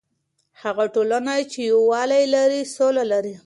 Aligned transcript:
هغه 0.61 0.85
ټولنه 0.93 1.33
چې 1.51 1.59
یووالی 1.71 2.23
لري، 2.35 2.61
سوله 2.75 3.03
لري. 3.11 3.33